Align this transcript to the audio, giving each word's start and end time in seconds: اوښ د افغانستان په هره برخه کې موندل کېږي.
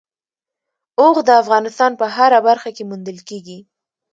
اوښ 0.99 1.15
د 1.27 1.29
افغانستان 1.41 1.91
په 1.99 2.05
هره 2.15 2.39
برخه 2.47 2.69
کې 2.75 2.83
موندل 2.89 3.17
کېږي. 3.29 3.59